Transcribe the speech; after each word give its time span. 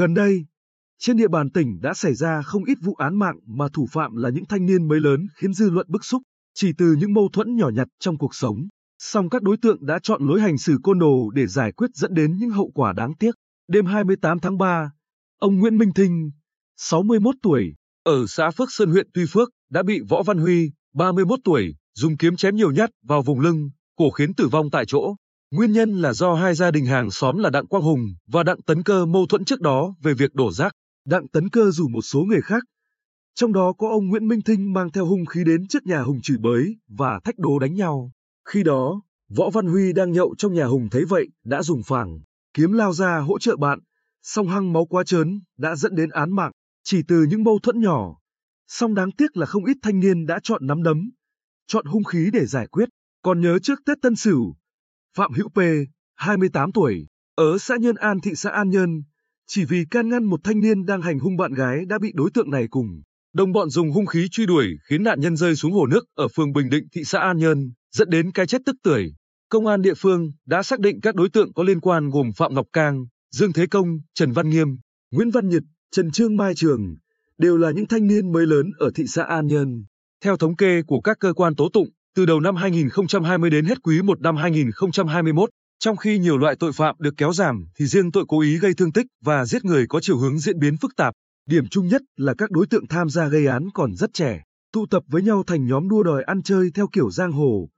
Gần 0.00 0.14
đây, 0.14 0.46
trên 0.98 1.16
địa 1.16 1.28
bàn 1.28 1.50
tỉnh 1.50 1.80
đã 1.80 1.94
xảy 1.94 2.14
ra 2.14 2.42
không 2.42 2.64
ít 2.64 2.78
vụ 2.82 2.94
án 2.94 3.18
mạng 3.18 3.38
mà 3.46 3.68
thủ 3.72 3.86
phạm 3.92 4.16
là 4.16 4.30
những 4.30 4.44
thanh 4.44 4.66
niên 4.66 4.88
mới 4.88 5.00
lớn 5.00 5.26
khiến 5.34 5.52
dư 5.52 5.70
luận 5.70 5.86
bức 5.88 6.04
xúc, 6.04 6.22
chỉ 6.54 6.72
từ 6.78 6.96
những 6.98 7.12
mâu 7.12 7.28
thuẫn 7.32 7.56
nhỏ 7.56 7.68
nhặt 7.68 7.88
trong 7.98 8.18
cuộc 8.18 8.34
sống. 8.34 8.68
Song 8.98 9.30
các 9.30 9.42
đối 9.42 9.56
tượng 9.56 9.86
đã 9.86 9.98
chọn 10.02 10.26
lối 10.26 10.40
hành 10.40 10.58
xử 10.58 10.78
côn 10.82 10.98
đồ 10.98 11.30
để 11.30 11.46
giải 11.46 11.72
quyết 11.72 11.90
dẫn 11.94 12.14
đến 12.14 12.36
những 12.36 12.50
hậu 12.50 12.70
quả 12.74 12.92
đáng 12.92 13.14
tiếc. 13.14 13.34
Đêm 13.68 13.86
28 13.86 14.38
tháng 14.38 14.58
3, 14.58 14.92
ông 15.38 15.58
Nguyễn 15.58 15.78
Minh 15.78 15.92
Thinh, 15.94 16.30
61 16.76 17.34
tuổi, 17.42 17.74
ở 18.02 18.26
xã 18.26 18.50
Phước 18.50 18.68
Sơn 18.70 18.90
huyện 18.90 19.08
Tuy 19.14 19.24
Phước, 19.30 19.48
đã 19.70 19.82
bị 19.82 20.00
Võ 20.08 20.22
Văn 20.22 20.38
Huy, 20.38 20.70
31 20.94 21.38
tuổi, 21.44 21.74
dùng 21.94 22.16
kiếm 22.16 22.36
chém 22.36 22.56
nhiều 22.56 22.72
nhát 22.72 22.90
vào 23.02 23.22
vùng 23.22 23.40
lưng, 23.40 23.70
cổ 23.96 24.10
khiến 24.10 24.34
tử 24.34 24.48
vong 24.48 24.70
tại 24.70 24.84
chỗ. 24.86 25.14
Nguyên 25.50 25.72
nhân 25.72 26.02
là 26.02 26.12
do 26.12 26.34
hai 26.34 26.54
gia 26.54 26.70
đình 26.70 26.86
hàng 26.86 27.10
xóm 27.10 27.38
là 27.38 27.50
Đặng 27.50 27.66
Quang 27.66 27.82
Hùng 27.82 28.14
và 28.26 28.42
Đặng 28.42 28.62
Tấn 28.62 28.82
Cơ 28.82 29.06
mâu 29.06 29.26
thuẫn 29.26 29.44
trước 29.44 29.60
đó 29.60 29.94
về 30.02 30.14
việc 30.14 30.34
đổ 30.34 30.52
rác. 30.52 30.72
Đặng 31.06 31.28
Tấn 31.28 31.48
Cơ 31.48 31.70
rủ 31.70 31.88
một 31.88 32.02
số 32.02 32.20
người 32.20 32.40
khác, 32.40 32.62
trong 33.34 33.52
đó 33.52 33.72
có 33.78 33.88
ông 33.88 34.08
Nguyễn 34.08 34.28
Minh 34.28 34.42
Thinh 34.42 34.72
mang 34.72 34.90
theo 34.90 35.06
hung 35.06 35.26
khí 35.26 35.44
đến 35.44 35.68
trước 35.68 35.86
nhà 35.86 36.02
Hùng 36.02 36.20
chửi 36.20 36.38
bới 36.38 36.76
và 36.88 37.20
thách 37.24 37.38
đố 37.38 37.58
đánh 37.58 37.74
nhau. 37.74 38.10
Khi 38.48 38.62
đó, 38.62 39.02
Võ 39.36 39.50
Văn 39.50 39.66
Huy 39.66 39.92
đang 39.92 40.12
nhậu 40.12 40.34
trong 40.38 40.54
nhà 40.54 40.64
Hùng 40.64 40.88
thấy 40.90 41.04
vậy, 41.04 41.28
đã 41.44 41.62
dùng 41.62 41.82
phảng, 41.82 42.20
kiếm 42.54 42.72
lao 42.72 42.92
ra 42.92 43.18
hỗ 43.18 43.38
trợ 43.38 43.56
bạn, 43.56 43.78
song 44.22 44.48
hăng 44.48 44.72
máu 44.72 44.86
quá 44.86 45.04
trớn 45.04 45.40
đã 45.58 45.76
dẫn 45.76 45.94
đến 45.94 46.10
án 46.10 46.36
mạng, 46.36 46.52
chỉ 46.84 47.02
từ 47.08 47.22
những 47.30 47.44
mâu 47.44 47.58
thuẫn 47.62 47.80
nhỏ. 47.80 48.16
Song 48.68 48.94
đáng 48.94 49.12
tiếc 49.12 49.36
là 49.36 49.46
không 49.46 49.64
ít 49.64 49.76
thanh 49.82 50.00
niên 50.00 50.26
đã 50.26 50.40
chọn 50.42 50.66
nắm 50.66 50.82
đấm, 50.82 51.10
chọn 51.66 51.86
hung 51.86 52.04
khí 52.04 52.30
để 52.32 52.46
giải 52.46 52.66
quyết. 52.66 52.88
Còn 53.22 53.40
nhớ 53.40 53.58
trước 53.58 53.80
Tết 53.86 53.98
Tân 54.02 54.16
Sửu, 54.16 54.54
Phạm 55.16 55.32
Hữu 55.32 55.48
P, 55.48 55.58
28 56.14 56.72
tuổi, 56.72 57.06
ở 57.34 57.58
xã 57.58 57.76
Nhân 57.76 57.96
An 57.96 58.20
thị 58.20 58.30
xã 58.34 58.50
An 58.50 58.70
Nhơn, 58.70 59.02
chỉ 59.46 59.64
vì 59.64 59.84
can 59.90 60.08
ngăn 60.08 60.24
một 60.24 60.40
thanh 60.44 60.60
niên 60.60 60.86
đang 60.86 61.02
hành 61.02 61.18
hung 61.18 61.36
bạn 61.36 61.52
gái 61.54 61.84
đã 61.86 61.98
bị 61.98 62.12
đối 62.14 62.30
tượng 62.34 62.50
này 62.50 62.66
cùng. 62.70 63.02
Đồng 63.32 63.52
bọn 63.52 63.70
dùng 63.70 63.90
hung 63.90 64.06
khí 64.06 64.28
truy 64.30 64.46
đuổi 64.46 64.66
khiến 64.88 65.02
nạn 65.02 65.20
nhân 65.20 65.36
rơi 65.36 65.56
xuống 65.56 65.72
hồ 65.72 65.86
nước 65.86 66.04
ở 66.14 66.28
phường 66.28 66.52
Bình 66.52 66.70
Định 66.70 66.84
thị 66.92 67.04
xã 67.04 67.18
An 67.18 67.38
Nhơn, 67.38 67.72
dẫn 67.92 68.10
đến 68.10 68.32
cái 68.32 68.46
chết 68.46 68.62
tức 68.66 68.76
tưởi. 68.82 69.14
Công 69.48 69.66
an 69.66 69.82
địa 69.82 69.94
phương 69.94 70.32
đã 70.46 70.62
xác 70.62 70.80
định 70.80 71.00
các 71.00 71.14
đối 71.14 71.28
tượng 71.28 71.52
có 71.52 71.62
liên 71.62 71.80
quan 71.80 72.10
gồm 72.10 72.32
Phạm 72.36 72.54
Ngọc 72.54 72.66
Cang, 72.72 73.06
Dương 73.30 73.52
Thế 73.52 73.66
Công, 73.66 73.98
Trần 74.14 74.32
Văn 74.32 74.50
Nghiêm, 74.50 74.68
Nguyễn 75.10 75.30
Văn 75.30 75.48
Nhật, 75.48 75.62
Trần 75.90 76.10
Trương 76.10 76.36
Mai 76.36 76.54
Trường, 76.54 76.96
đều 77.38 77.56
là 77.56 77.70
những 77.70 77.86
thanh 77.86 78.06
niên 78.06 78.32
mới 78.32 78.46
lớn 78.46 78.70
ở 78.78 78.90
thị 78.94 79.04
xã 79.06 79.22
An 79.22 79.46
Nhơn. 79.46 79.84
Theo 80.24 80.36
thống 80.36 80.56
kê 80.56 80.82
của 80.82 81.00
các 81.00 81.16
cơ 81.20 81.32
quan 81.32 81.54
tố 81.54 81.68
tụng, 81.72 81.88
từ 82.16 82.26
đầu 82.26 82.40
năm 82.40 82.56
2020 82.56 83.50
đến 83.50 83.64
hết 83.64 83.82
quý 83.82 84.02
1 84.02 84.20
năm 84.20 84.36
2021, 84.36 85.50
trong 85.78 85.96
khi 85.96 86.18
nhiều 86.18 86.38
loại 86.38 86.56
tội 86.56 86.72
phạm 86.72 86.96
được 86.98 87.14
kéo 87.16 87.32
giảm 87.32 87.64
thì 87.78 87.86
riêng 87.86 88.12
tội 88.12 88.24
cố 88.28 88.40
ý 88.40 88.58
gây 88.58 88.74
thương 88.74 88.92
tích 88.92 89.06
và 89.24 89.44
giết 89.46 89.64
người 89.64 89.86
có 89.88 90.00
chiều 90.00 90.18
hướng 90.18 90.38
diễn 90.38 90.58
biến 90.58 90.76
phức 90.76 90.96
tạp. 90.96 91.14
Điểm 91.46 91.68
chung 91.68 91.86
nhất 91.86 92.02
là 92.16 92.34
các 92.38 92.50
đối 92.50 92.66
tượng 92.66 92.86
tham 92.86 93.08
gia 93.08 93.28
gây 93.28 93.46
án 93.46 93.68
còn 93.74 93.94
rất 93.94 94.10
trẻ, 94.14 94.42
tụ 94.72 94.86
tập 94.86 95.02
với 95.06 95.22
nhau 95.22 95.42
thành 95.46 95.66
nhóm 95.66 95.88
đua 95.88 96.02
đòi 96.02 96.22
ăn 96.22 96.42
chơi 96.42 96.70
theo 96.74 96.86
kiểu 96.92 97.10
giang 97.10 97.32
hồ, 97.32 97.68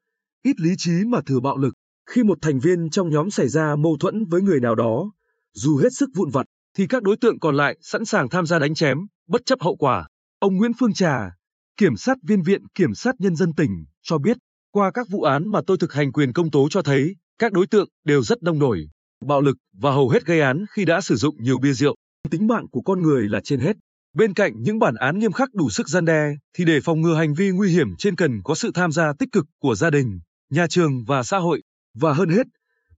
ít 0.45 0.61
lý 0.61 0.71
trí 0.79 0.93
mà 1.07 1.21
thừa 1.27 1.41
bạo 1.41 1.57
lực. 1.57 1.75
Khi 2.11 2.23
một 2.23 2.39
thành 2.43 2.61
viên 2.61 2.91
trong 2.91 3.11
nhóm 3.11 3.31
xảy 3.31 3.49
ra 3.49 3.77
mâu 3.77 3.97
thuẫn 4.01 4.25
với 4.25 4.43
người 4.43 4.61
nào 4.61 4.75
đó, 4.75 5.13
dù 5.55 5.77
hết 5.77 5.93
sức 5.93 6.11
vụn 6.15 6.31
vặt, 6.31 6.47
thì 6.77 6.87
các 6.87 7.03
đối 7.03 7.17
tượng 7.17 7.39
còn 7.39 7.57
lại 7.57 7.79
sẵn 7.81 8.05
sàng 8.05 8.29
tham 8.29 8.47
gia 8.47 8.59
đánh 8.59 8.75
chém, 8.75 8.99
bất 9.29 9.47
chấp 9.47 9.61
hậu 9.63 9.77
quả. 9.77 10.09
Ông 10.39 10.57
Nguyễn 10.57 10.73
Phương 10.79 10.93
Trà, 10.93 11.31
Kiểm 11.77 11.97
sát 11.97 12.19
viên 12.23 12.43
Viện 12.43 12.63
Kiểm 12.75 12.95
sát 12.95 13.15
Nhân 13.19 13.37
dân 13.37 13.53
tỉnh, 13.53 13.85
cho 14.03 14.19
biết, 14.19 14.37
qua 14.71 14.91
các 14.91 15.07
vụ 15.11 15.23
án 15.23 15.51
mà 15.51 15.61
tôi 15.67 15.77
thực 15.79 15.93
hành 15.93 16.13
quyền 16.13 16.33
công 16.33 16.51
tố 16.51 16.69
cho 16.71 16.83
thấy, 16.83 17.17
các 17.39 17.53
đối 17.53 17.67
tượng 17.67 17.89
đều 18.05 18.23
rất 18.23 18.43
đông 18.43 18.59
nổi, 18.59 18.89
bạo 19.27 19.41
lực 19.41 19.57
và 19.73 19.91
hầu 19.93 20.09
hết 20.09 20.27
gây 20.27 20.41
án 20.41 20.65
khi 20.71 20.85
đã 20.85 21.01
sử 21.01 21.17
dụng 21.17 21.43
nhiều 21.43 21.59
bia 21.59 21.73
rượu. 21.73 21.95
Tính 22.31 22.47
mạng 22.47 22.67
của 22.71 22.83
con 22.83 23.03
người 23.03 23.29
là 23.29 23.41
trên 23.45 23.61
hết. 23.61 23.77
Bên 24.17 24.35
cạnh 24.35 24.63
những 24.63 24.79
bản 24.79 24.95
án 24.95 25.19
nghiêm 25.19 25.33
khắc 25.33 25.55
đủ 25.55 25.71
sức 25.71 25.89
gian 25.89 26.05
đe, 26.05 26.37
thì 26.57 26.65
để 26.65 26.81
phòng 26.81 27.01
ngừa 27.01 27.15
hành 27.15 27.35
vi 27.35 27.51
nguy 27.51 27.71
hiểm 27.71 27.97
trên 27.99 28.17
cần 28.17 28.43
có 28.45 28.55
sự 28.55 28.71
tham 28.75 28.93
gia 28.93 29.13
tích 29.19 29.29
cực 29.33 29.47
của 29.59 29.75
gia 29.75 29.91
đình, 29.91 30.21
nhà 30.51 30.67
trường 30.67 31.05
và 31.05 31.23
xã 31.23 31.39
hội. 31.39 31.63
Và 31.95 32.13
hơn 32.13 32.29
hết, 32.29 32.47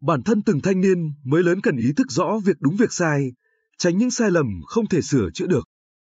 bản 0.01 0.23
thân 0.23 0.43
từng 0.43 0.61
thanh 0.61 0.81
niên 0.81 0.99
mới 1.25 1.43
lớn 1.43 1.61
cần 1.61 1.77
ý 1.77 1.93
thức 1.97 2.07
rõ 2.11 2.41
việc 2.45 2.57
đúng 2.61 2.77
việc 2.77 2.93
sai, 2.93 3.33
tránh 3.79 3.99
những 3.99 4.11
sai 4.11 4.31
lầm 4.31 4.47
không 4.67 4.89
thể 4.89 5.03
sửa 5.03 5.29
chữa 5.35 5.47
được. 5.47 5.65